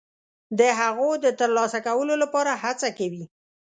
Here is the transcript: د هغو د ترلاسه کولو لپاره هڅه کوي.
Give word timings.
د 0.59 0.61
هغو 0.79 1.09
د 1.23 1.25
ترلاسه 1.39 1.79
کولو 1.87 2.13
لپاره 2.23 2.51
هڅه 2.63 2.89
کوي. 2.97 3.23